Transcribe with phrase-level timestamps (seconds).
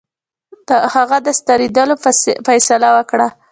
[0.95, 1.95] هغه د ستنېدلو
[2.47, 3.27] فیصله وکړه.